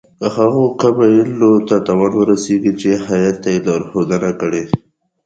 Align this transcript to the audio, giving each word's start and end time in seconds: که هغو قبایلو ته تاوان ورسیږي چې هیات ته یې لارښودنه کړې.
که 0.19 0.27
هغو 0.35 0.63
قبایلو 0.81 1.53
ته 1.67 1.75
تاوان 1.85 2.13
ورسیږي 2.17 2.73
چې 2.81 2.89
هیات 3.07 3.35
ته 3.43 3.49
یې 3.53 3.59
لارښودنه 3.67 4.31
کړې. 4.41 4.63